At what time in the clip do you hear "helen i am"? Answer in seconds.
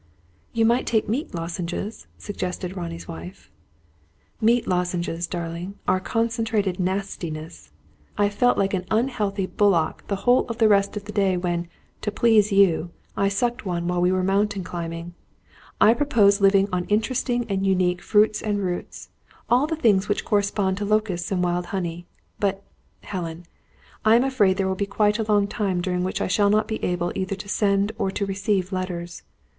23.01-24.23